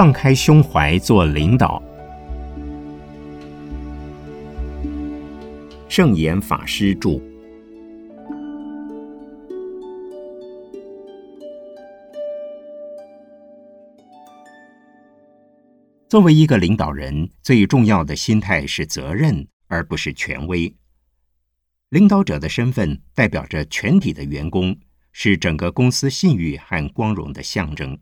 [0.00, 1.82] 放开胸怀做领导。
[5.90, 7.20] 圣严法师著。
[16.08, 20.74] 作为一个领导人，最重要的心态是责任，而不是权威。
[21.90, 24.74] 领导者的身份代表着全体的员工，
[25.12, 27.98] 是整个公司信誉和光荣的象征。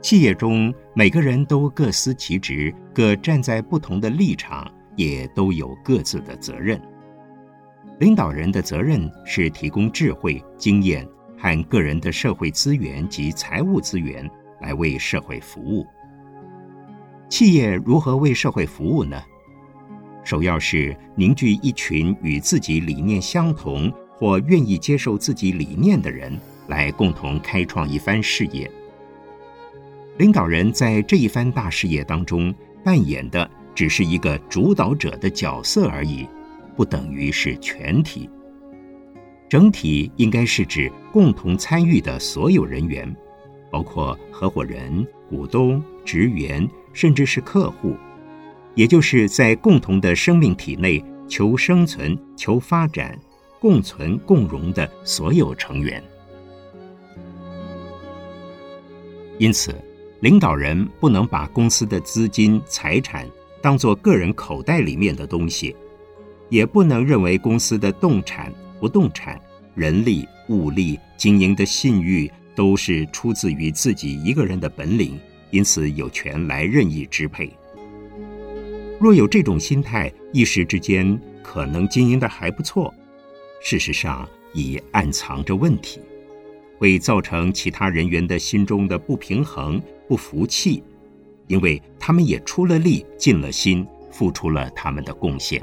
[0.00, 6.80] 企业中每个人都各司其职，各站在不同的立场，也都有各自的责任。
[7.98, 11.06] 领导人的责任是提供智慧、经验
[11.36, 14.28] 和个人的社会资源及财务资源，
[14.60, 15.84] 来为社会服务。
[17.28, 19.20] 企业如何为社会服务呢？
[20.22, 28.70] 首要是凝聚一群与自己理念相同或愿意接受自己理念的人，来共同开创一番事业。
[30.18, 32.52] 领导人在这一番大事业当中
[32.84, 36.26] 扮演的只是一个主导者的角色而已，
[36.76, 38.28] 不等于是全体。
[39.48, 43.14] 整体应该是指共同参与的所有人员，
[43.70, 47.94] 包括合伙人、股东、职员，甚至是客户，
[48.74, 53.16] 也就是在共同的生命体内求生存、求发展、
[53.60, 56.02] 共存共荣的所有成员。
[59.38, 59.72] 因此。
[60.20, 63.24] 领导人不能把公司的资金、财产
[63.62, 65.74] 当作个人口袋里面的东西，
[66.48, 69.40] 也不能认为公司的动产、不动产、
[69.74, 75.16] 人力、物力、经营的信誉都是出自于自己一个人的本领，
[75.50, 77.48] 因此有权来任意支配。
[78.98, 82.92] 若有这种心态，一时之间可能经营的还不错，
[83.62, 86.00] 事实上已暗藏着问题，
[86.78, 89.82] 会造成其他人员的心中的不平衡。
[90.08, 90.82] 不服气，
[91.48, 95.62] 因为他们也出了力、尽了心、付出了他们的贡献。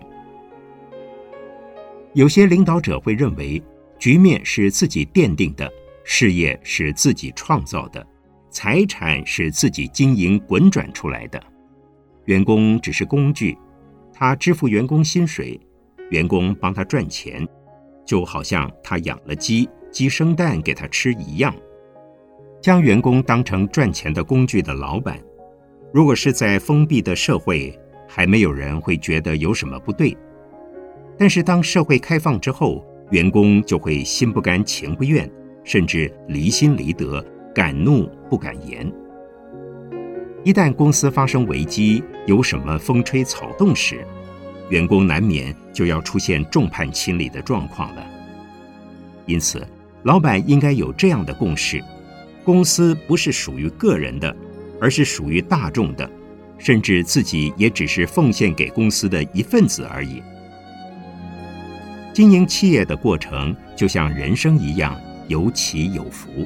[2.14, 3.60] 有些领导者会认为，
[3.98, 5.68] 局面是自己奠定的，
[6.04, 8.06] 事业是自己创造的，
[8.52, 11.44] 财产是自己经营滚转出来的，
[12.26, 13.58] 员工只是工具，
[14.14, 15.60] 他支付员工薪水，
[16.12, 17.48] 员工帮他赚钱，
[18.06, 21.56] 就好像他养了鸡，鸡生蛋给他吃一样。
[22.60, 25.18] 将员工当成赚钱的工具的老板，
[25.94, 27.74] 如果是在封闭的社会，
[28.06, 30.16] 还没有人会觉得有什么不对。
[31.18, 35.32] 但是当社会开放之后，员工就会心不甘情不愿，
[35.64, 38.92] 甚至离心离德，敢怒不敢言。
[40.44, 44.06] 一旦公司发生危机，有什么风吹草动时，
[44.68, 48.06] 员工难免就要出现众叛亲离的状况了。
[49.26, 49.66] 因此，
[50.06, 51.84] 老板应该有这样的共识。
[52.44, 54.34] 公司不是属于个人的，
[54.80, 56.08] 而是属于大众的，
[56.60, 60.22] 甚至自己也只是奉献给公司的一份子而已。
[62.14, 64.96] 经营企业的过程就像人生一样，
[65.28, 66.46] 有起有伏。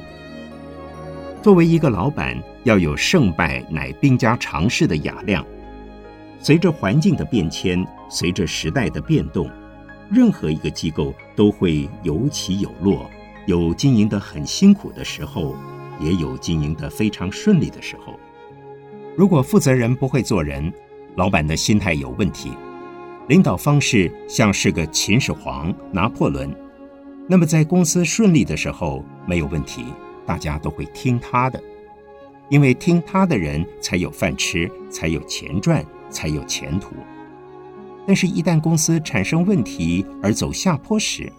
[1.42, 5.44] 作为一个老板，要有胜败乃兵家常事的雅量。
[6.40, 9.50] 随着环境的变迁，随着时代的变动，
[10.10, 13.08] 任何一个机构都会有起有落，
[13.50, 15.54] 有经营的很辛苦的时候。
[16.02, 18.18] 也有经营的非常顺利的时候。
[19.14, 20.72] 如果负责人不会做人，
[21.14, 22.52] 老板的心态有问题，
[23.28, 26.50] 领导方式像是个秦始皇、拿破仑，
[27.28, 29.84] 那么在公司顺利的时候没有问题，
[30.24, 31.62] 大家都会听他的，
[32.48, 36.94] 因为听他的人才有饭吃，才有钱赚，才有前途。
[38.06, 41.30] 但是，一旦公司产生问题而走下坡时，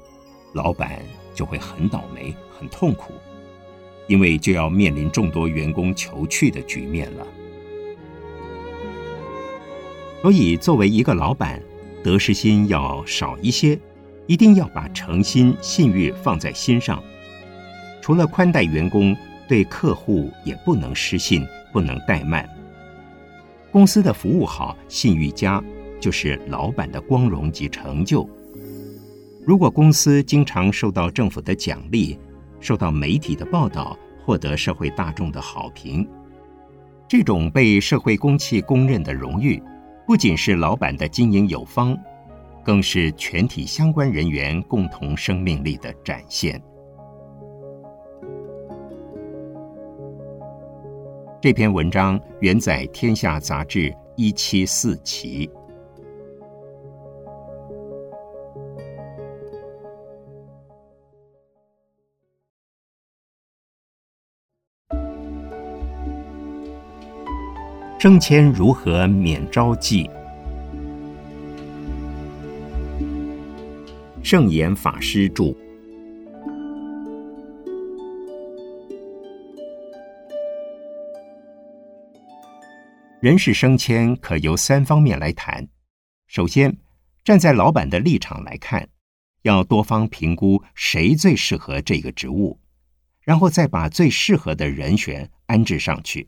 [0.54, 1.00] 老板
[1.34, 3.14] 就会很倒霉、很痛苦。
[4.08, 7.26] 因为就要面临众多员工求去的局面了，
[10.22, 11.62] 所以作为一个老板，
[12.04, 13.80] 得失心要少一些，
[14.28, 17.02] 一定要把诚心信誉放在心上。
[18.02, 19.16] 除了宽待员工，
[19.48, 22.50] 对客户也不能失信，不能怠慢。
[23.72, 25.64] 公司的服务好，信誉佳，
[26.02, 28.28] 就是老板的光荣及成就。
[29.44, 32.18] 如果公司经常受到政府的奖励，
[32.60, 36.08] 受到媒体的报道，获得社会大众的好评，
[37.08, 39.62] 这种被社会公器公认的荣誉，
[40.06, 41.98] 不仅是老板的经营有方，
[42.64, 46.62] 更是全体相关人员共同生命力的展现。
[51.42, 55.50] 这篇文章原载《天下》杂志一七四期。
[68.02, 70.10] 升迁如何免招忌？
[74.24, 75.56] 圣严法师著。
[83.20, 85.68] 人事升迁可由三方面来谈。
[86.26, 86.76] 首先，
[87.24, 88.90] 站在老板的立场来看，
[89.44, 92.60] 要多方评估谁最适合这个职务，
[93.22, 96.28] 然后再把最适合的人选安置上去。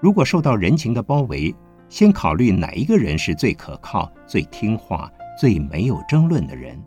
[0.00, 1.54] 如果受到人情的包围，
[1.90, 6.82] 先考虑哪一个人是最可靠、最听话、最没有争论的人，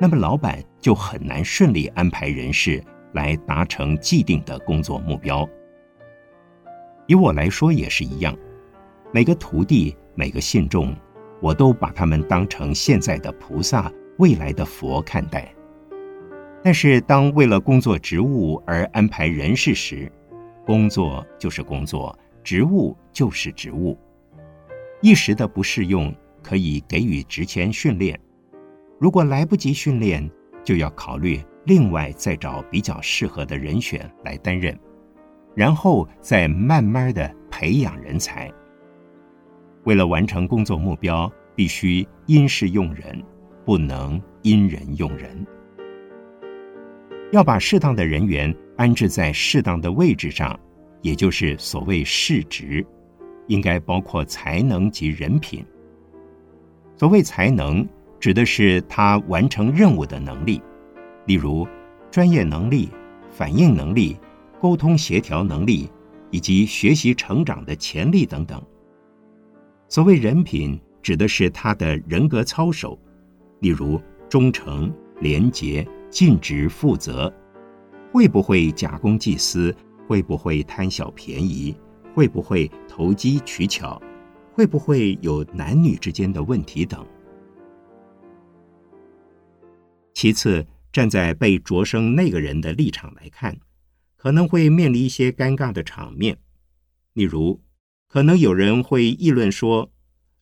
[0.00, 2.82] 那么老板就很难顺利安排人事
[3.12, 5.46] 来达成既定的工作目标。
[7.06, 8.34] 以我来说也是一样，
[9.12, 10.96] 每个徒弟、每个信众，
[11.42, 15.52] 我都把他们当成现在的菩萨、未来的佛看待。
[16.64, 20.10] 但是，当为了工作职务而安排人事时，
[20.64, 22.18] 工作就是工作。
[22.46, 23.98] 职务就是职务，
[25.02, 26.14] 一时的不适用
[26.44, 28.16] 可以给予职前训练，
[29.00, 30.30] 如果来不及训练，
[30.62, 34.78] 就要考虑另外再找比较适合的人选来担任，
[35.56, 38.48] 然后再慢慢的培养人才。
[39.82, 43.20] 为了完成工作目标，必须因事用人，
[43.64, 45.44] 不能因人用人，
[47.32, 50.56] 要把适当的人员安置在适当的位置上。
[51.06, 52.84] 也就是所谓市值，
[53.46, 55.64] 应该包括才能及人品。
[56.96, 57.86] 所谓才能，
[58.18, 60.60] 指的是他完成任务的能力，
[61.24, 61.64] 例如
[62.10, 62.88] 专业能力、
[63.30, 64.18] 反应能力、
[64.60, 65.88] 沟通协调能力
[66.32, 68.60] 以及学习成长的潜力等等。
[69.88, 72.98] 所谓人品，指的是他的人格操守，
[73.60, 77.32] 例如忠诚、廉洁、尽职负责，
[78.12, 79.72] 会不会假公济私。
[80.06, 81.76] 会不会贪小便宜？
[82.14, 84.00] 会不会投机取巧？
[84.52, 87.06] 会不会有男女之间的问题等？
[90.14, 93.54] 其次，站在被擢升那个人的立场来看，
[94.16, 96.38] 可能会面临一些尴尬的场面。
[97.12, 97.60] 例如，
[98.08, 99.92] 可能有人会议论说，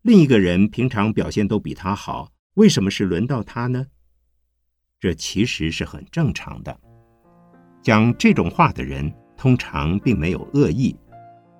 [0.03, 3.87] 另一个人平常表现都比他好，为什么是轮到他呢？
[5.01, 6.81] 这其实是很正常的。
[7.83, 9.13] 讲这种话的人。
[9.45, 10.97] 通常并没有恶意，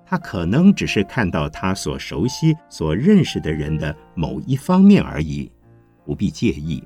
[0.07, 5.51] 他可能只是看到他所熟悉、所认识的人的某一方面而已，
[6.03, 6.83] 不必介意。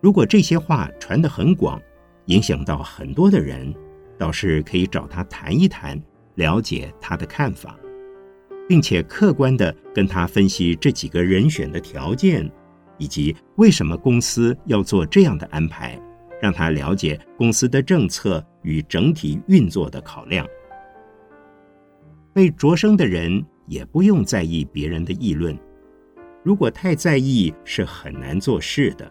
[0.00, 1.80] 如果这些话传得很广，
[2.24, 3.72] 影响到很多的人，
[4.18, 5.96] 倒是可以找他谈一谈，
[6.34, 7.78] 了解他的看法，
[8.68, 12.50] 并且客观地跟他分析这几个人选的条件，
[12.98, 15.96] 以及为什么公司要做这样的安排。
[16.42, 20.46] 让他了解公司的政策与整体运作的考量。
[22.32, 25.58] 被擢升的人也不用在意别人的议论，
[26.42, 29.10] 如果太在意，是很难做事的。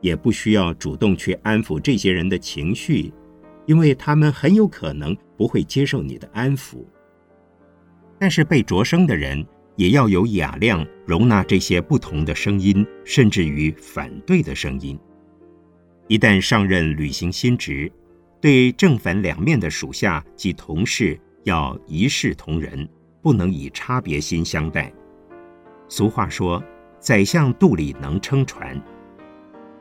[0.00, 3.12] 也不需要主动去安抚这些人的情绪，
[3.66, 6.84] 因为他们很有可能不会接受你的安抚。
[8.18, 9.46] 但是被擢升的人
[9.76, 14.98] 也要有雅量，容纳这些不同的声音，甚至于反对的声音。
[16.08, 17.92] 一旦上任履行新职，
[18.40, 22.88] 对正反两面的属下及同事要一视同仁，
[23.20, 24.92] 不能以差别心相待。
[25.88, 26.62] 俗话说
[26.98, 28.80] ：“宰相肚里能撑船。”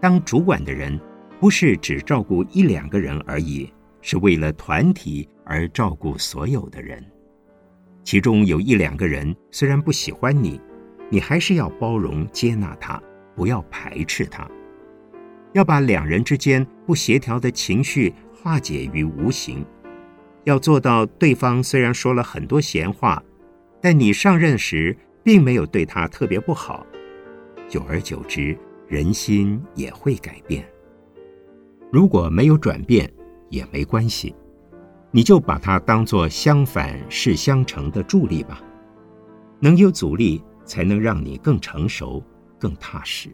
[0.01, 0.99] 当主管的人，
[1.39, 7.03] 不是只照顾一两个人而已，是为了团体而照顾所有的人。
[8.03, 10.59] 其中有一两个人虽然不喜欢你，
[11.09, 13.01] 你还是要包容接纳他，
[13.35, 14.49] 不要排斥他。
[15.53, 19.65] 要把两人之间不协调的情绪化解于无形，
[20.45, 23.21] 要做到对方虽然说了很多闲话，
[23.81, 26.85] 但你上任时并没有对他特别不好，
[27.67, 30.65] 久而久之，人心也会改变。
[31.91, 33.11] 如果没有转变
[33.49, 34.33] 也没关系，
[35.11, 38.61] 你就把它当做相反是相成的助力吧。
[39.59, 42.23] 能有阻力，才能让你更成熟、
[42.57, 43.29] 更踏实。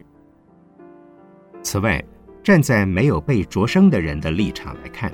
[1.62, 2.04] 此外，
[2.46, 5.12] 站在没有被擢升的人的立场来看，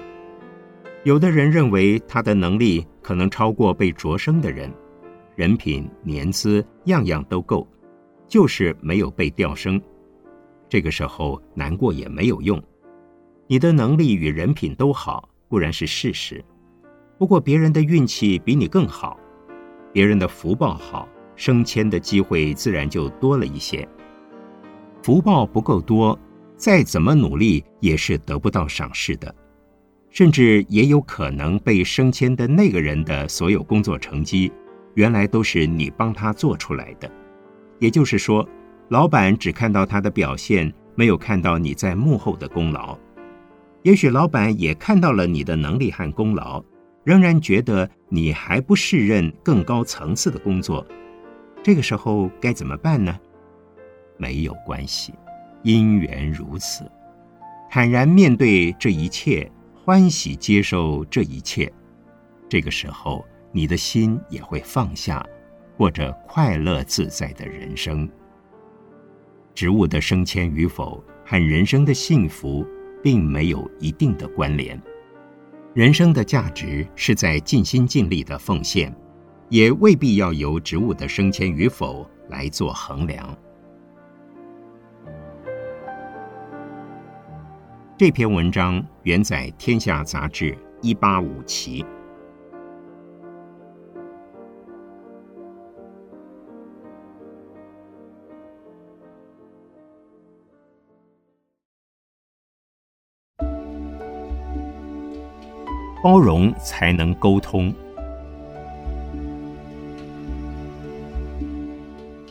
[1.03, 4.71] 有的人认为他的能力可能超过被擢升的人，
[5.35, 7.67] 人品、年资样样都够，
[8.29, 9.81] 就是没有被调升。
[10.69, 12.63] 这个时候难过也没有用。
[13.47, 16.45] 你的能力与人品都好固然是事实，
[17.17, 19.19] 不过别人的运气比你更好，
[19.91, 23.89] 别人的福报好，升迁的机会自然就多了一些。
[25.03, 26.19] 福报不够多。
[26.63, 29.35] 再怎么努力也是得不到赏识的，
[30.11, 34.53] 甚至也有可能被升迁的那个人的所有工作成绩
[34.95, 37.11] 原来都是你帮他做出来的。
[37.81, 38.49] 也就是说，
[38.91, 42.97] 老板只看到他的表现，没有看到你在幕后的功劳。
[43.83, 46.63] 也许老板也看到了你的能力和功劳，
[47.03, 50.87] 仍然觉得你还不适任更高层次的工作。
[51.61, 53.19] 这个时候该怎么办呢？
[54.17, 55.13] 没有关系，
[55.63, 56.91] 因缘如此，
[57.71, 59.51] 坦然面对这一切，
[59.85, 61.73] 欢喜接受这一切。
[62.49, 65.25] 这个时候，你的心也会放下。
[65.75, 68.09] 过着快乐自在的人生。
[69.55, 72.65] 植物的升迁与否和人生的幸福
[73.03, 74.81] 并没有一定的关联。
[75.75, 78.95] 人生的价值是在尽心尽力的奉献，
[79.49, 83.37] 也未必要由植物的升迁与否来做衡量。
[88.03, 91.87] 这篇文章原载《天下》杂志一八五期。
[106.03, 107.73] 包容才能沟通。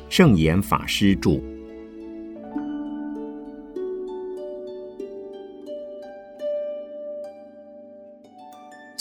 [0.09, 1.50] 圣严法师著。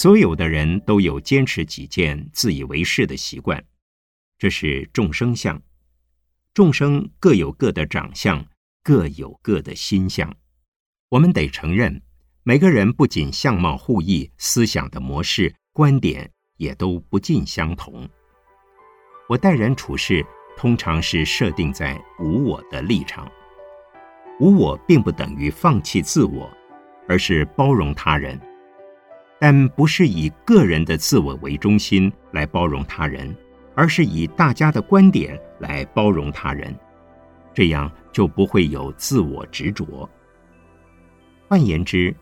[0.01, 3.63] 所有的人都有坚持己见、自以为是的习惯，
[4.39, 5.61] 这是众生相。
[6.55, 8.43] 众生各有各的长相，
[8.83, 10.35] 各有各的心相。
[11.11, 12.01] 我们得承认。
[12.45, 18.09] 每个人不仅相貌互异，思想的模式、观点也都不尽相同。
[19.29, 20.25] 我待人处事
[20.57, 23.31] 通常是设定在无我的立场。
[24.39, 26.51] 无我并不等于放弃自我，
[27.07, 28.41] 而是包容他人，
[29.41, 33.35] 但不是以个人的自我为中心来包容他人，
[33.75, 36.77] 而是以大家的观点来包容他人。
[37.55, 40.09] 这样就不会有自我执着。
[41.49, 42.15] 换言之，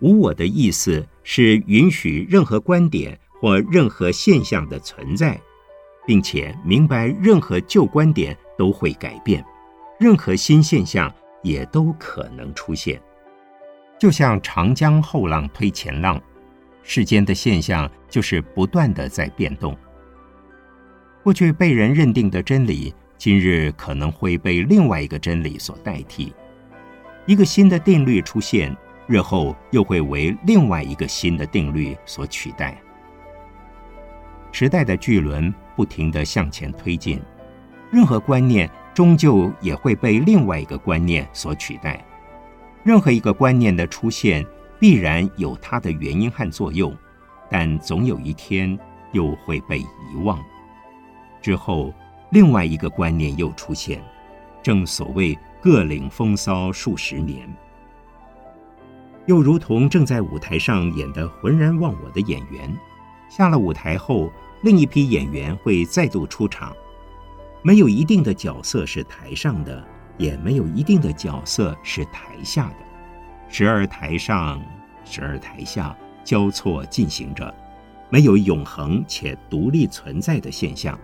[0.00, 5.40] 无我的意思是允许任何观点或任何现象的存在，
[6.04, 9.42] 并且明白任何旧观点都会改变，
[9.98, 11.10] 任何新现象
[11.42, 13.00] 也都可能出现。
[13.98, 16.20] 就像长江后浪推前浪，
[16.88, 19.76] 世间的现象就是不断的在变动。
[21.24, 26.32] 过去被人认定的真理，今日可能会被另外一个真理所代替，
[27.26, 28.74] 一个新的定律出现。
[29.08, 32.76] 日后又会为另外一个新的定律所取代。
[34.50, 37.20] 时代的巨轮不停的向前推进，
[37.92, 42.04] 任何观念终究也会被另外一个观念所取代。
[42.82, 44.44] 任何一个观念的出现，
[44.78, 46.96] 必然有它的原因和作用，
[47.50, 48.78] 但总有一天
[49.12, 50.38] 又会被遗忘。
[51.40, 51.92] 之后，
[52.30, 54.02] 另外一个观念又出现，
[54.62, 57.48] 正所谓各领风骚数十年。
[59.26, 62.72] 又如同正在舞台上演得浑然忘我的演员，
[63.28, 64.30] 下了舞台后，
[64.62, 66.72] 另一批演员会再度出场。
[67.62, 69.84] 没有一定的角色是台上的，
[70.16, 72.85] 也没有一定的角色是台下的，
[73.48, 74.60] 时而台上，
[75.04, 77.54] 时而台下，交错进行着，
[78.10, 80.98] 没有永恒且独立存在的现象，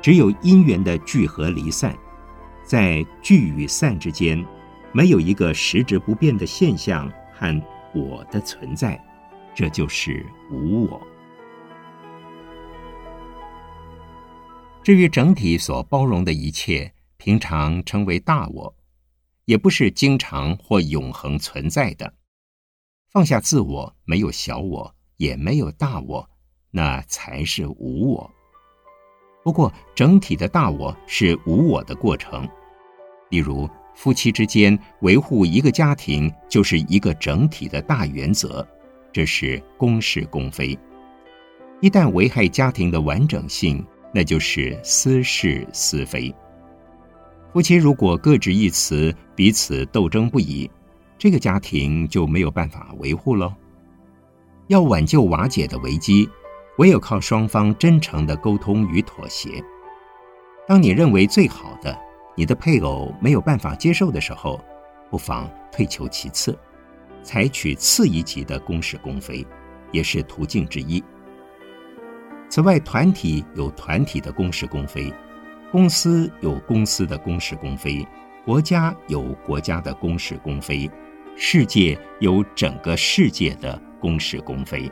[0.00, 1.96] 只有因缘的聚合离散，
[2.64, 4.44] 在聚与散之间，
[4.92, 7.10] 没有一个实质不变的现象。
[7.38, 8.98] 和我的存在，
[9.54, 10.98] 这就是无我。
[14.82, 18.74] 至于整体所包容的一切，平常称为大我，
[19.46, 22.12] 也不是经常或永恒存在的。
[23.10, 26.28] 放下自我，没有小我，也没有大我，
[26.70, 28.30] 那才是无我。
[29.42, 32.46] 不过，整体的大我是无我的过程，
[33.30, 33.66] 例如。
[33.96, 38.62] 夫妻之间维护一个家庭，就是一个整体的大原则，
[39.10, 40.78] 这是公是公非。
[41.80, 46.30] 一旦危害家庭的完整性，那就是私是私非。
[47.56, 50.70] 夫妻如果各执一词，彼此斗争不已，
[51.16, 53.50] 这个家庭就没有办法维护喽。
[54.66, 56.28] 要挽救瓦解的危机，
[56.76, 59.64] 唯有靠双方真诚的沟通与妥协。
[60.68, 61.98] 当你认为最好的。
[62.34, 64.60] 你的配偶没有办法接受的时候，
[65.10, 66.54] 不妨退求其次，
[67.22, 69.46] 采取次一级的公事公非，
[69.92, 71.02] 也是途径之一。
[72.50, 75.10] 此外，团体有团体的公事公非，
[75.72, 78.06] 公司有公司的公事公非，
[78.44, 80.88] 国家有国家的公事公非，
[81.36, 84.90] 世界有整个世界的公事公非。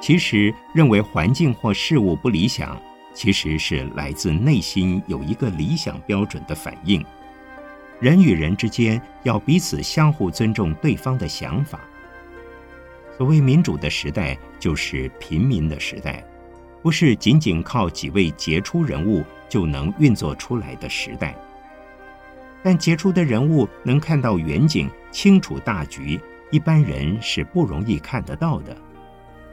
[0.00, 2.80] 其实认为环境或事物不理想，
[3.14, 7.04] 其实是来自内心有一个理想标准的反应。
[7.98, 11.80] 人与人之间要彼此相互尊重对方的想法。
[13.16, 16.24] 所谓民主的时代，就是平民的时代，
[16.82, 21.34] 不是仅仅靠几位杰出人物就能运作出来的时代。
[22.62, 26.20] 但杰出的人物能看到远景，清楚大局，
[26.50, 28.76] 一般人是不容易看得到的。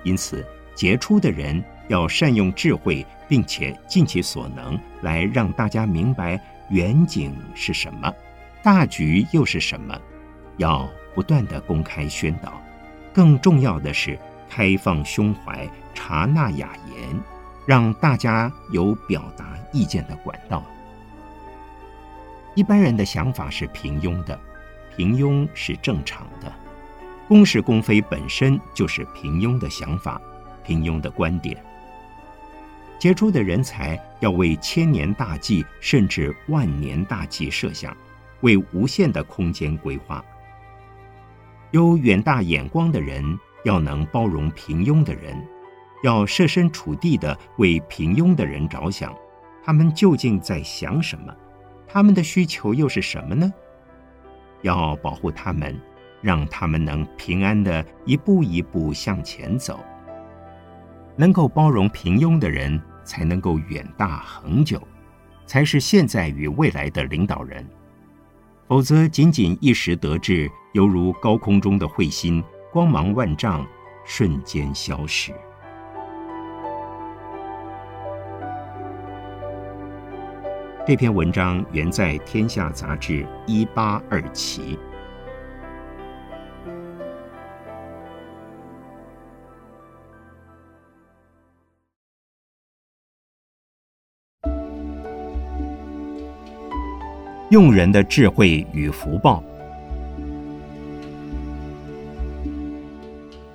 [0.03, 6.39] 因此，杰出的人要善用智慧，并且尽其所能来让大家明白
[6.69, 8.11] 远景是什么。
[8.63, 9.95] 大局又是什么？
[10.57, 12.59] 要不断的公开宣导，
[13.13, 14.17] 更重要的是
[14.49, 17.19] 开放胸怀，察纳雅言，
[17.65, 20.63] 让大家有表达意见的管道。
[22.53, 24.39] 一般人的想法是平庸的，
[24.95, 26.53] 平庸是正常的。
[27.27, 30.21] 公是公非本身就是平庸的想法，
[30.63, 31.57] 平庸的观点。
[32.99, 37.97] 杰出的人才要为千年大计，甚至万年大计设想。
[38.41, 40.23] 为无限的空间规划，
[41.71, 43.23] 有远大眼光的人
[43.63, 45.35] 要能包容平庸的人，
[46.05, 49.11] 要设身处地的为平庸的人着想。
[49.63, 51.33] 他们究竟在想什么？
[51.87, 53.51] 他们的需求又是什么呢？
[54.61, 55.75] 要保护他们，
[56.21, 59.83] 让他们能平安的一步一步向前走。
[61.15, 64.79] 能够包容平庸的人，才能够远大恒久，
[65.47, 67.67] 才是现在与未来的领导人。
[68.67, 73.65] 否则，仅仅一时得志，犹如高空中的彗星，光芒万丈，
[74.05, 75.33] 瞬间消失。
[80.87, 84.77] 这篇文章原在《天下》杂志一八二期。
[97.49, 99.43] 用人的智慧与福报。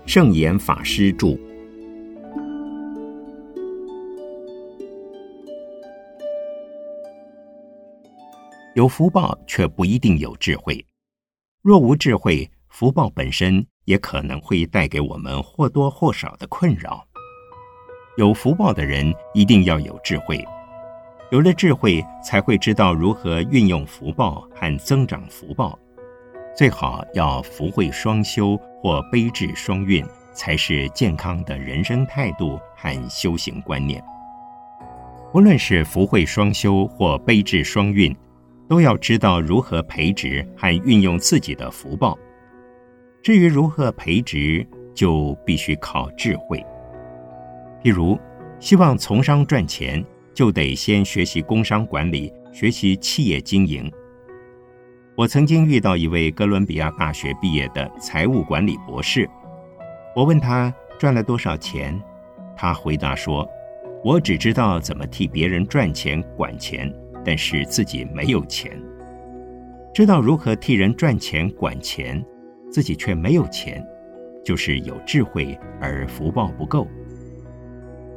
[0.04, 1.49] 圣严法师著。
[8.74, 10.84] 有福报却不一定有智慧，
[11.60, 17.04] 若无智慧，福报本身也可能会带给我们或多或少的困扰。
[18.16, 20.44] 有福报的人一定要有智慧。
[21.32, 25.76] 有了智慧，才会知道如何运用福报和增长福报。
[26.56, 34.00] 最好要福慧双修或悲智双运，才是健康的人生态度和修行观念。
[35.34, 38.16] 无论是福慧双修或悲智双运，
[38.70, 42.16] 都要知道如何培植和运用自己的福报。
[43.20, 46.64] 至于如何培植，就必须靠智慧。
[47.82, 48.16] 譬如，
[48.60, 50.02] 希望从商赚钱。
[50.32, 53.92] 就得先学习工商管理，学习企业经营。
[55.16, 59.28] 我曾经遇到一位哥伦比亚大学毕业的财务管理博士，
[60.14, 62.00] 我问他赚了多少钱，
[62.56, 63.46] 他回答说
[64.04, 66.90] ：“我只知道怎么替别人赚钱管钱，
[67.24, 68.80] 但是自己没有钱。
[69.94, 72.24] 知道如何替人赚钱管钱，
[72.70, 73.84] 自己却没有钱，
[74.44, 76.86] 就是有智慧而福报不够。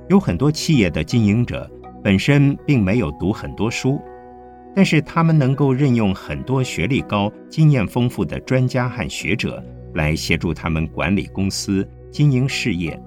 [0.10, 1.70] 有很多企业的经营者。”
[2.04, 3.98] 本身并没有读很多书，
[4.76, 9.64] 但是他们能够任用很多学历高、经验丰富的专家和学者
[9.94, 13.02] 来协助他们管理公司、经营事业。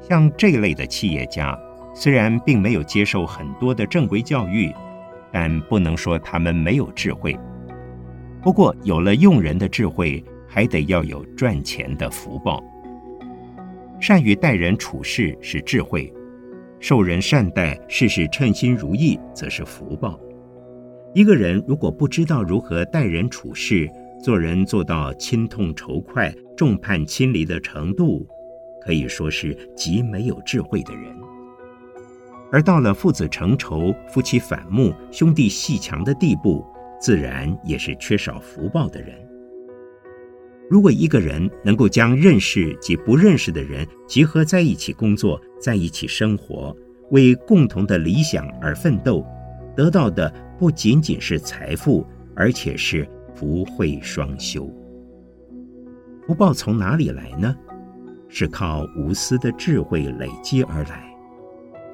[0.00, 1.56] 像这类的企业家，
[1.94, 4.74] 虽然并没有接受很多的正规教育，
[5.32, 7.36] 但不能说他们没有智慧。
[8.42, 12.62] 不过，有了用人的智慧，还得要有赚钱的福报。
[14.00, 16.12] 善于待人处事是智慧。
[16.80, 20.18] 受人善待，事事称心如意，则是福报。
[21.14, 23.88] 一个人如果不知道如何待人处事，
[24.20, 28.26] 做人做到亲痛仇快、众叛亲离的程度，
[28.80, 31.14] 可以说是极没有智慧的人。
[32.52, 36.62] 而到了父子成仇、夫妻反目、兄弟戏强的地步，
[37.00, 39.16] 自然也是缺少福报的人。
[40.68, 46.76] 如果一个人能够将认识及不认识的人集合在一起工作，在一起生活，
[47.10, 49.26] 为共同的理想而奋斗，
[49.74, 54.70] 得到的不仅仅是财富，而且是福慧双修。
[56.26, 57.56] 福报从哪里来呢？
[58.28, 61.11] 是靠无私的智慧累积而来。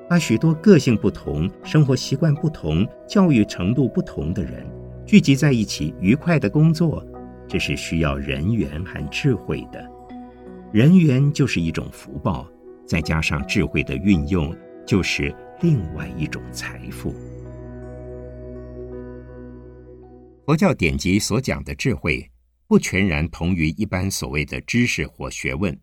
[0.08, 4.66] 把许多个性不同、生活习惯不同、教育程度不同的人
[5.04, 7.04] 聚集在一起，愉快的工作。
[7.46, 9.86] 这是需要人缘和智慧的，
[10.70, 12.46] 人缘就是一种福报，
[12.86, 14.54] 再加上智慧的运用，
[14.86, 17.14] 就是另外一种财富。
[20.44, 22.30] 佛教典籍所讲的智慧，
[22.66, 25.78] 不全然同于一般所谓的知识或学问。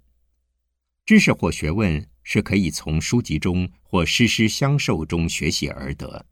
[1.04, 6.26] 知识或学问是可以从书籍中或师师相授中学习而得，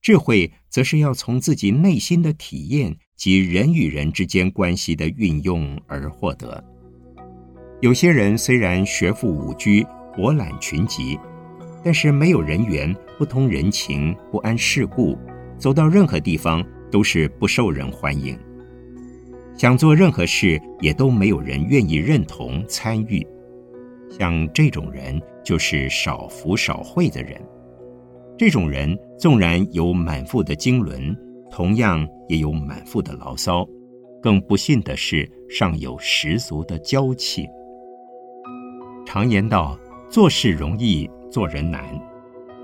[0.00, 6.62] 智慧则是要从自己内心的体验及人与人之间关系的运用而获得。
[7.80, 9.70] 有些人虽然学富五车，
[10.14, 11.18] 博览群集，
[11.82, 15.18] 但是没有人缘，不通人情，不谙世故，
[15.58, 18.38] 走到任何地方都是不受人欢迎，
[19.56, 23.26] 想做任何事也都没有人愿意认同参与。
[24.10, 27.40] 像这种人，就是少福少慧的人。
[28.36, 31.16] 这种人纵然有满腹的经纶，
[31.50, 33.66] 同样也有满腹的牢骚。
[34.22, 37.46] 更不幸的是，尚有十足的娇气。
[39.04, 41.84] 常言道：“做事容易，做人难。”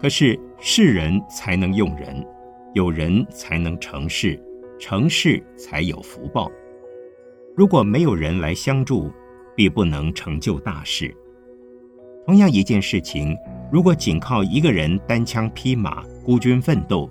[0.00, 2.26] 可是是人才能用人，
[2.72, 4.42] 有人才能成事，
[4.78, 6.50] 成事才有福报。
[7.54, 9.12] 如果没有人来相助，
[9.54, 11.14] 必不能成就大事。
[12.30, 13.36] 同样一件事情，
[13.72, 17.10] 如果仅靠一个人单枪匹马、孤军奋斗，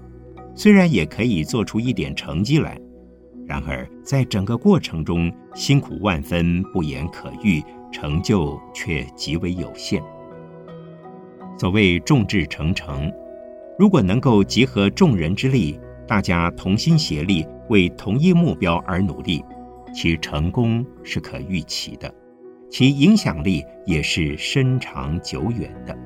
[0.55, 2.79] 虽然也可以做出一点成绩来，
[3.45, 10.01] 然而在整个过程中辛苦万分，不言可喻，成就却极为有限。
[11.57, 13.11] 所谓众志成城，
[13.77, 15.77] 如果能够集合众人之力，
[16.07, 19.43] 大家同心协力，为同一目标而努力，
[19.93, 22.09] 其成功是可预期的。
[22.69, 25.97] 其影响力也是深长久远的，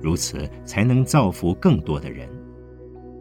[0.00, 2.28] 如此才能造福更多的人。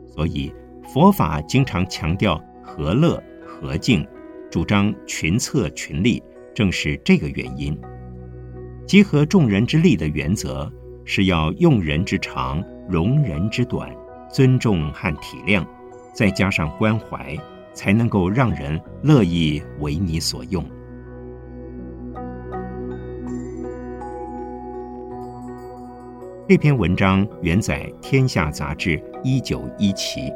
[0.06, 0.54] 所以
[0.94, 4.08] 佛法经常强调和乐和敬，
[4.50, 6.22] 主张群策群力，
[6.54, 7.78] 正是这个原因。
[8.86, 10.72] 集合众人之力的原则，
[11.04, 13.90] 是要用人之长，容人之短，
[14.30, 15.66] 尊重和体谅，
[16.14, 17.38] 再加上关怀，
[17.74, 20.64] 才能够让人乐意为你所用。
[26.46, 30.30] 这篇文章原载《天下》杂志一九一期。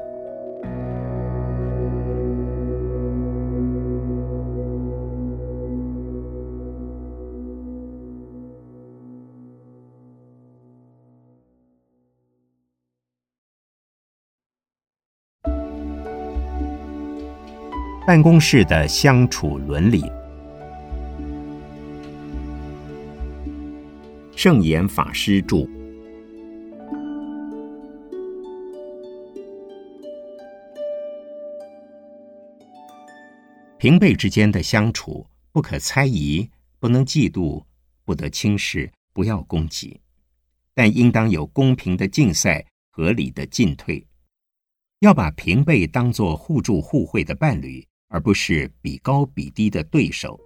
[18.08, 20.10] 办公室的相处伦理，
[24.38, 25.77] 圣严法师著。
[33.80, 37.64] 平辈之间的相处不可猜疑，不能嫉妒，
[38.04, 40.02] 不得轻视，不要攻击，
[40.74, 44.04] 但应当有公平的竞赛，合理的进退。
[45.02, 50.40] 要把平辈当作互助互惠的伴侣，而不是比高比低的对手。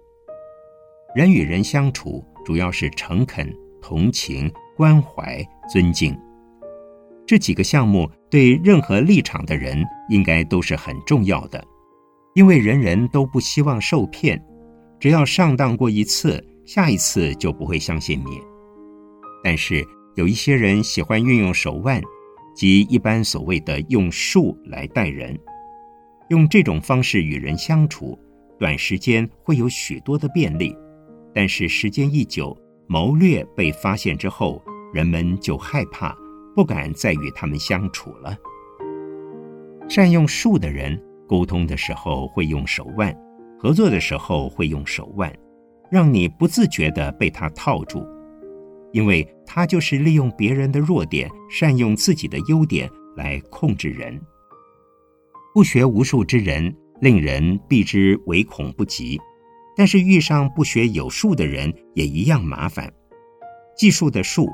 [1.14, 6.14] 人与人相处，主要是诚恳、同情、关怀、尊敬
[7.26, 11.66] 这几个项目，对任何立场的人应该都是很重要的。
[12.34, 14.42] 因为人人都不希望受骗，
[14.98, 18.40] 只要上当过一次，下一次就不会相信你。
[19.44, 22.00] 但是有一些人喜欢运用手腕，
[22.54, 25.38] 即一般所谓的用术来待人，
[26.30, 28.18] 用这种方式与人相处，
[28.58, 30.74] 短时间会有许多的便利，
[31.34, 34.62] 但是时间一久，谋略被发现之后，
[34.94, 36.16] 人们就害怕，
[36.56, 38.34] 不敢再与他们相处了。
[39.86, 40.98] 善用术的人。
[41.32, 43.16] 沟通的时候会用手腕，
[43.58, 45.34] 合作的时候会用手腕，
[45.90, 48.06] 让你不自觉地被他套住，
[48.92, 54.20] 因为他就是利用别人的弱点，善用自己的优点来控制人。
[55.54, 59.16] 不学无术之人，令人避之唯恐不及；
[59.74, 62.92] 但是遇上不学有术的人，也一样麻烦。
[63.74, 64.50] 技术的术，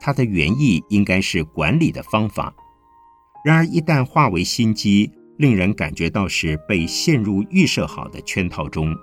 [0.00, 2.54] 它的原意应该是管理的方法，
[3.44, 5.12] 然而一旦化为心机。
[5.38, 8.94] 令人感觉到是被陷入预设好的圈套中，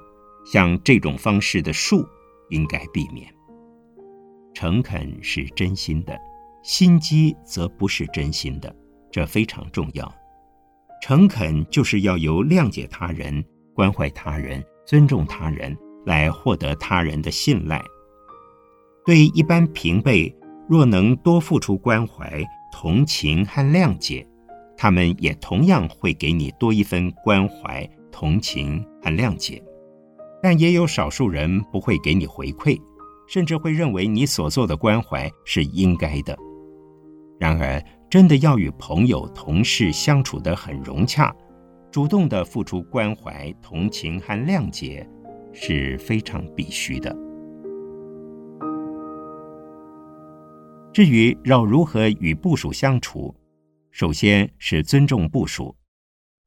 [0.45, 2.07] 像这种方式的术
[2.49, 3.27] 应该避免。
[4.53, 6.17] 诚恳是真心的，
[6.63, 8.75] 心机则不是真心的，
[9.11, 10.13] 这非常重要。
[11.01, 17.81] 诚恳就是要由谅解他人、关怀他人、尊重他人来获得他人的信赖。
[19.05, 20.35] 对一般平辈，
[20.67, 24.27] 若能多付出关怀、同情和谅解。
[24.81, 29.61] 他们也同样会给你多一分关怀、同情和谅解，
[30.41, 32.79] 但也有少数人不会给你回馈，
[33.27, 36.33] 甚至会认为你所做的关怀是应该的。
[37.37, 41.35] 然而，真的要与朋友、同事相处得很融洽，
[41.91, 45.05] 主动的付出关怀、同情和谅解，
[45.51, 47.13] 是非常必须的。
[50.93, 53.35] 至于要如何与部属相处，
[53.91, 55.75] 首先是尊重部属，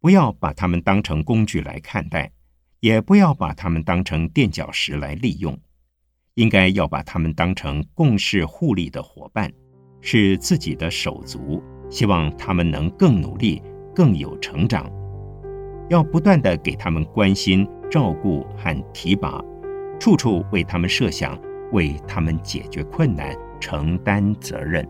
[0.01, 2.33] 不要把他们当成工具来看待，
[2.81, 5.59] 也不要把他们当成垫脚石来利用，
[6.35, 9.53] 应该要把他们当成共事互利的伙伴。
[10.05, 13.63] 是自己的手足，希望他们能更努力、
[13.95, 14.91] 更有成长。
[15.89, 19.41] 要不断的给他们关心、照顾和提拔，
[20.01, 24.85] 处处为他们设想，为他们解决困难、承担责任。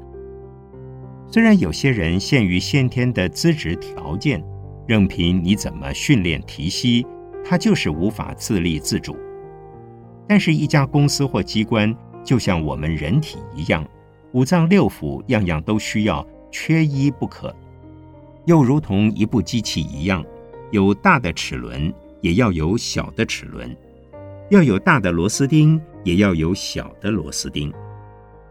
[1.33, 4.45] 虽然有些人限于先天的资质条件，
[4.87, 7.07] 任凭你怎么训练提息，
[7.43, 9.17] 他就是无法自立自主。
[10.29, 13.83] 但是，一家公司或机关就像我们人体一样。
[14.33, 17.55] 五脏六腑样样都需要，缺一不可。
[18.45, 20.23] 又如同一部机器一样，
[20.71, 21.91] 有大的齿轮，
[22.21, 23.71] 也要有小的齿轮；
[24.51, 27.73] 要有大的螺丝钉，也要有小的螺丝钉。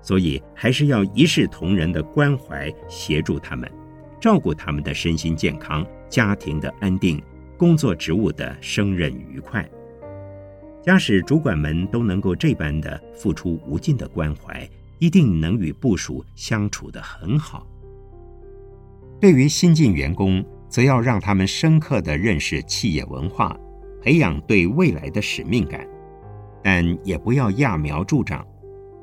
[0.02, 3.72] 所以，还是要一视同仁的关怀协助他们，
[4.20, 7.22] 照顾他们的身心健康、家庭的安定、
[7.58, 9.68] 工作职务的胜任愉快。
[10.82, 14.68] 假使主管们都能够这般的付出无尽的关怀。
[15.02, 17.66] 一定能与部属相处得很好。
[19.20, 23.58] 对于新进员工，则要让他们深刻的认识企业文化，
[24.04, 25.88] 培养对未来的使命感，
[26.62, 28.46] 但也不要揠苗助长，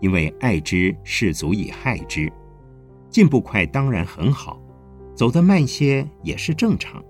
[0.01, 2.31] 因为爱之是足以害之。
[3.11, 4.61] 进步快当然很好，
[5.15, 7.03] 走得慢些也是正常。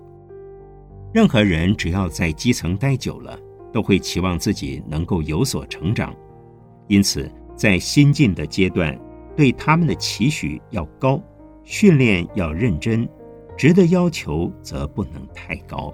[1.13, 3.39] 任何人只要在基层待久了，
[3.73, 6.15] 都会期望自己能够有所成长，
[6.87, 7.31] 因此。
[7.57, 8.97] 在新进的阶段，
[9.37, 11.21] 对他们的期许要高，
[11.65, 13.09] 训练要认真，
[13.57, 15.93] 值得要求则不能太高，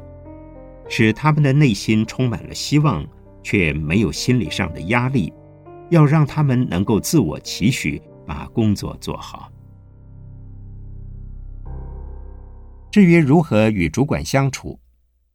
[0.90, 3.02] 使他们的内心充满了希望，
[3.42, 5.32] 却没有心理上的压力。
[5.94, 9.48] 要让他们能够自我期许，把工作做好。
[12.90, 14.78] 至于如何与主管相处，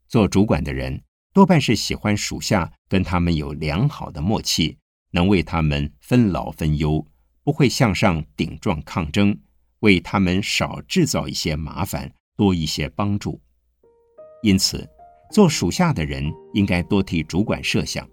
[0.10, 1.02] 做主管的人
[1.34, 4.78] 多半是喜欢属下跟他们有良好的默契。
[5.12, 7.04] 能为他们分劳分忧，
[7.44, 9.36] 不会向上顶撞抗争，
[9.80, 13.42] 为他们少制造一些麻烦，多一些帮助。
[14.44, 14.88] 因此，
[15.32, 18.08] 做属下的人应该多替主管设想，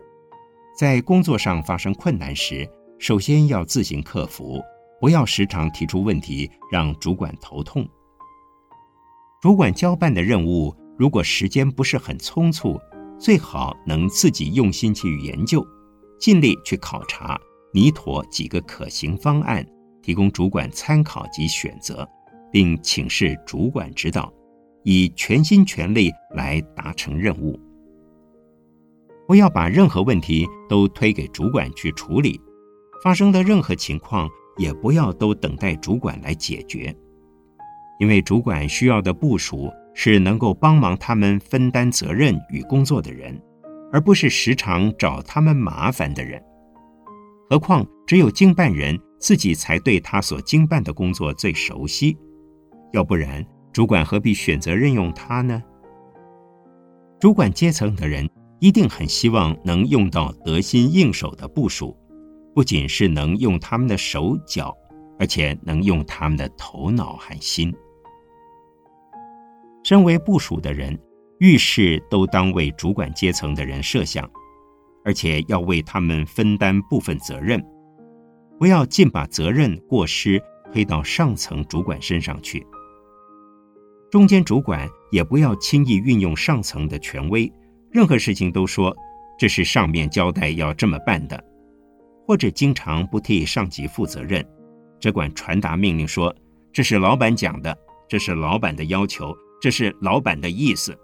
[0.77, 4.63] 在工作上发生困难时，首先要自行克服，
[5.01, 7.89] 不要时常提出问题让主管头痛。
[9.41, 12.79] 主管交办的任务，如果时间不是很匆促，
[13.19, 15.67] 最好能自己用心去研究。
[16.21, 17.41] 尽力去考察，
[17.73, 19.67] 拟妥几个可行方案，
[20.03, 22.07] 提供主管参考及选择，
[22.53, 24.31] 并请示主管指导，
[24.85, 27.59] 以全心全力来达成任务。
[29.27, 32.41] 不要把任何问题都推给主管去处理，
[33.03, 36.95] 发生的任何情况也不要都等待主管来解决，
[37.99, 43.41] 因为主管需要的部署是能够帮忙他们分担责任与工作的人。
[43.93, 46.43] 而不是时常找他们麻烦的人。
[47.49, 52.19] 何况只有经办人自己才对他所经办的工作最熟悉，
[52.93, 55.63] 要不然主管何必选择任用他呢？
[57.21, 61.97] 主管阶层的人一定很希望能用到得心应手的部署，
[62.55, 64.77] 不仅是能用他们的手脚，
[65.19, 67.75] 而且能用他们的头脑和心。
[69.85, 70.99] 身为部署的人。
[71.39, 74.27] 遇事都当为主管阶层的人设想，
[75.05, 77.63] 而且要为他们分担部分责任，
[78.59, 80.43] 不要尽把责任过失
[80.73, 82.67] 推到上层主管身上去。
[84.11, 87.53] 中间主管也不要轻易运用上层的权威，
[87.91, 88.95] 任何事情都说
[89.39, 91.43] 这是上面交代要这么办的，
[92.27, 94.47] 或者经常不替上级负责任，
[95.01, 96.35] 只管传达命令说
[96.73, 97.77] 这是老板讲的，
[98.09, 100.97] 这是老板的要求，这是老板的意思。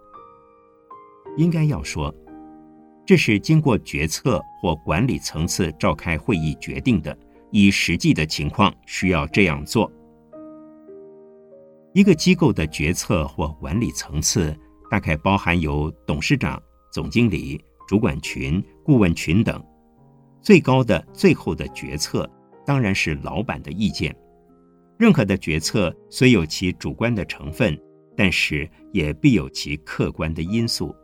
[1.38, 2.14] 应该要说，
[3.06, 7.16] 这是经过决策或管理层次召开会议决定的，
[7.50, 9.90] 以实际的情况需要这样做。
[11.94, 14.54] 一个机构的决策或管理层次，
[14.90, 16.60] 大概包含有董事长、
[16.92, 19.60] 总经理、主管群、顾问群等。
[20.40, 22.30] 最高的、最后的决策，
[22.66, 24.14] 当然是老板的意见。
[24.98, 27.76] 任何的决策虽有其主观的成分，
[28.16, 30.94] 但是也必有其客观的因素。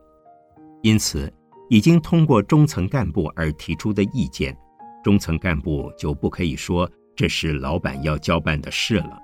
[0.82, 1.32] 因此，
[1.68, 4.56] 已经通过中层干部而提出的意见，
[5.02, 9.18] 中层干部就不可以说这是老板要交办的事了。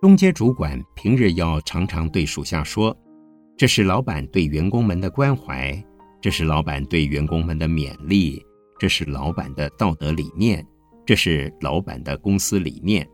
[0.00, 2.96] 中阶主管平日要常常对属下说
[3.58, 5.82] ：“这是老板对员工们的关怀，
[6.20, 8.44] 这是老板对员工们的勉励，
[8.78, 10.62] 这是老板的道德理念，
[11.06, 13.08] 这是老板的公司理念，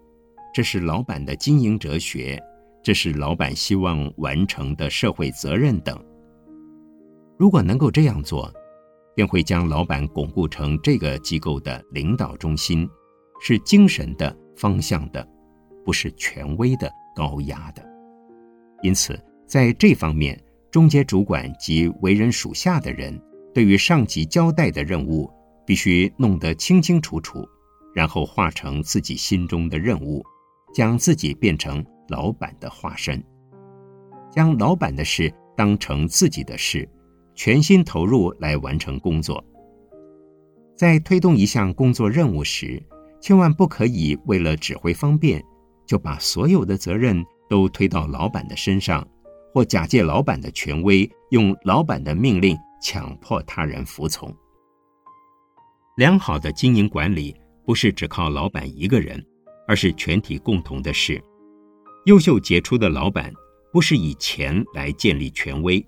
[0.53, 2.43] 这是老板的经营哲学，
[2.83, 5.97] 这是老板希望完成的社会责任等。”
[7.39, 8.53] 如果能够这样做，
[9.15, 12.89] 便会将老板巩固成这个机构的领导中心，
[13.41, 15.25] 是精神的方向的，
[15.85, 17.89] 不是权威的高压的。
[18.83, 19.17] 因此，
[19.53, 23.21] 在这方面，中阶主管及为人属下的人，
[23.53, 25.31] 对于上级交代的任务，
[25.67, 27.47] 必须弄得清清楚楚，
[27.95, 30.25] 然后化成自己心中的任务，
[30.75, 33.23] 将自己变成老板的化身，
[34.31, 36.89] 将老板的事当成自己的事。
[37.35, 39.45] 全心投入来完成工作。
[40.75, 42.83] 在推动一项工作任务时，
[43.21, 45.45] 千万不可以为了指挥方便，
[45.87, 49.07] 就把所有的责任都推到老板的身上，
[49.53, 54.35] 或假借老板的权威，用老板的命令强迫他人服从。
[55.97, 59.25] 良好的经营管理不是只靠老板一个人，
[59.69, 61.23] 而是全体共同的事。
[62.07, 63.33] 优秀杰出的老板
[63.73, 65.85] 不是以钱来建立权威。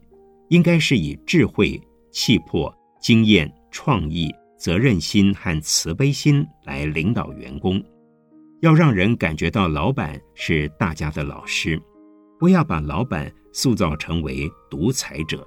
[0.50, 1.80] 应该是以智慧、
[2.12, 7.82] 气魄、经验、创意、责任心和慈悲心来领导员工，
[8.60, 11.80] 要让人感觉到老板是大家的老师，
[12.38, 15.46] 不要把老板塑造成为独裁者。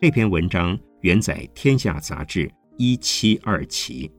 [0.00, 4.10] 这篇文章原载《天下》杂志一七二期。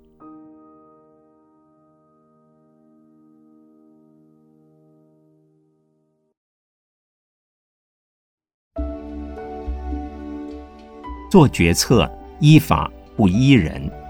[11.32, 12.10] 做决策
[12.40, 14.05] 依法不依人。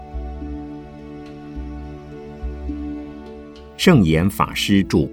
[3.76, 5.06] 圣严法师著。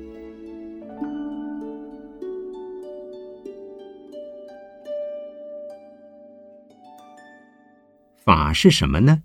[8.24, 9.22] 法是什么呢？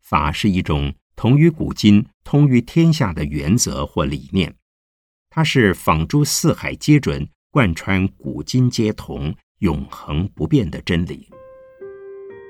[0.00, 4.54] 法是一种同于古今、通于天下的原则或理念，
[5.28, 11.28] 它是仿诸四海皆准、贯穿古今皆同、永恒不变的真理。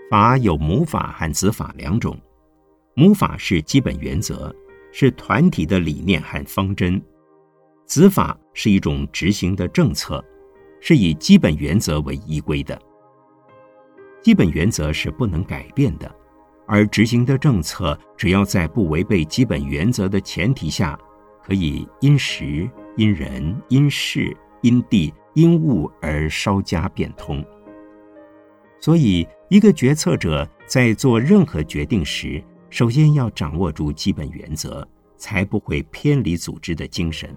[0.09, 2.17] 法有母法和子法两种，
[2.95, 4.55] 母法是基本原则，
[4.97, 7.03] 是团体的理念和方针；
[7.85, 10.25] 子法是一种执行的政策，
[10.81, 12.81] 是以基本原则为依归的。
[14.23, 16.15] 基本原则是不能改变的，
[16.65, 20.97] 而执行的政策只要在不违背基本原则的前提下，
[21.43, 27.45] 可以因时、因人、因事、因地、因物而稍加变通。
[28.79, 32.41] 所以，一个决策者在做任何决定时，
[32.75, 34.85] 首先要掌握住基本原则，
[35.17, 37.33] 才不会偏离组织的精神。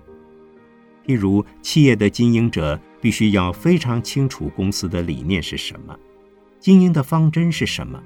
[1.05, 5.95] 譬如，企业的经营者必须要非常清楚公司的理念是什么，
[6.59, 8.01] 经营的方针是什么，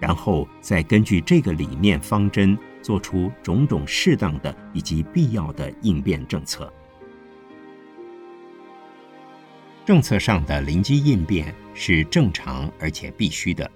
[0.00, 6.72] 然后再根据这个理念方针，做出种种适当的以及必要的应变政策。
[9.84, 13.70] 政策上的临机应变是正常而且必须的，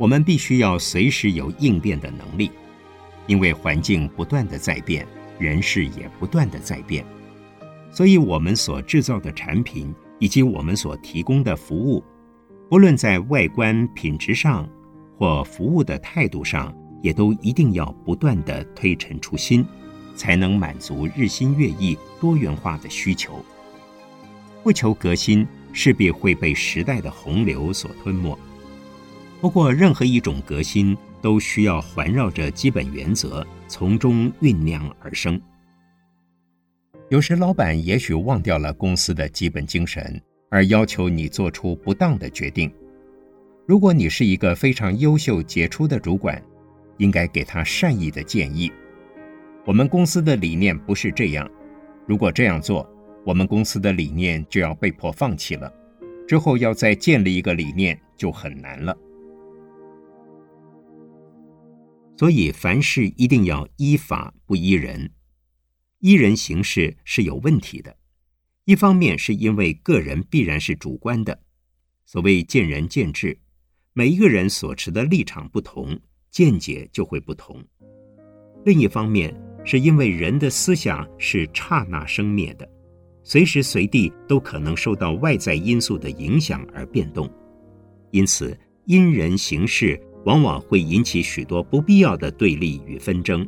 [0.00, 2.50] 我们必须要随时有应变的能力，
[3.26, 5.06] 因为环境不断的在变，
[5.38, 7.04] 人事也不断的在变，
[7.92, 12.02] 所以我们所制造的产品以及我们所提供的服务，
[12.70, 14.66] 不论在外观品质上
[15.18, 19.62] 或服务的态度上，也都一定要不断的推陈出新，
[20.16, 23.44] 才能满足日新月异、多元化的需求。
[24.62, 28.38] 不求革新，势必会被时代的洪流所吞没。
[29.40, 35.40] 不过，任何一种革新都需要环绕着基本原则，从中酝酿而生。
[37.08, 40.20] 有时，老板也许忘掉了公司的基本精神，
[40.50, 42.70] 而要求你做出不当的决定。
[43.66, 46.40] 如果你是一个非常优秀杰出的主管，
[46.98, 48.70] 应该给他善意的建议。
[49.64, 51.48] 我们公司的理念不是这样，
[52.06, 52.86] 如果这样做。
[53.24, 55.70] 我们公司的理念就要被迫放弃了，
[56.26, 58.96] 之后要再建立一个理念就很难了。
[62.20, 65.10] 所以凡事一定要依法不依人，
[66.00, 67.96] 依人行事是有问题的。
[68.66, 71.40] 一方面是因为个人必然是主观的，
[72.04, 73.38] 所谓见仁见智，
[73.94, 75.98] 每一个人所持的立场不同，
[76.30, 77.64] 见解就会不同。
[78.66, 82.70] 另一方面是因为人的思想是刹那生灭的。
[83.24, 87.32] 随时随地都可能受到外在因素的影响而变动，
[88.10, 88.54] 因此
[88.84, 93.46] 因人行事往往会引起许多不必要的对立与纷争。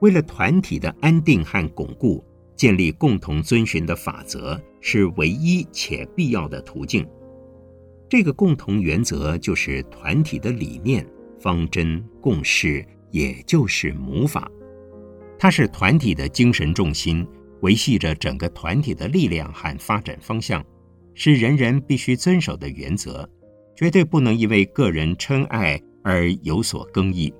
[0.00, 2.22] 为了团体的安定和巩固，
[2.54, 7.06] 建立共同遵循的法则是唯一且必要的途径。
[8.08, 11.04] 这个共同原则就是团体的理念、
[11.40, 14.50] 方针、共识，也就是母法。
[15.38, 17.26] 它是团体的精神重心，
[17.62, 20.64] 维系着整个团体的力量和发展方向，
[21.14, 23.28] 是人人必须遵守的原则，
[23.74, 27.32] 绝对不能因为个人称爱而有所更易。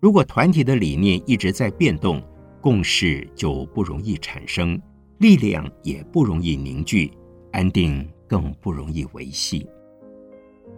[0.00, 2.22] 如果团体的理念一直在变动，
[2.60, 4.80] 共识就不容易产生，
[5.18, 7.10] 力量也不容易凝聚，
[7.52, 9.66] 安定更不容易维系。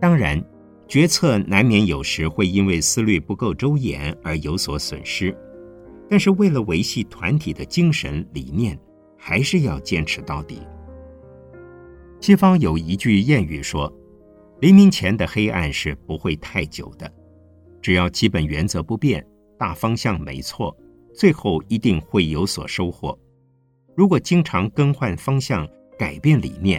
[0.00, 0.42] 当然，
[0.88, 5.36] 决策难免有时会因为思虑不够周延而有所损失。
[6.08, 8.78] 但是，为了维系团体的精神理念，
[9.16, 10.58] 还是要坚持到底。
[12.20, 13.92] 西方有一句谚语说
[14.60, 17.10] ：“黎明前的黑暗是不会太久的，
[17.80, 19.26] 只要基本原则不变，
[19.58, 20.76] 大方向没错，
[21.14, 23.18] 最后一定会有所收获。
[23.96, 25.66] 如果经常更换方向、
[25.98, 26.78] 改变理念，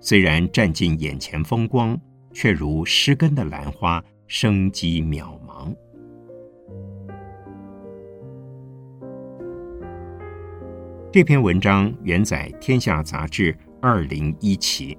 [0.00, 1.98] 虽然占尽眼前风光，
[2.34, 5.74] 却如失根的兰花，生机渺茫。”
[11.10, 13.50] 这篇文章原载《天下杂志》
[13.80, 14.98] 二零一期。